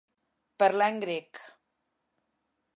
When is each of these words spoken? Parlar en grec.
Parlar 0.63 0.87
en 0.95 0.97
grec. 1.05 1.43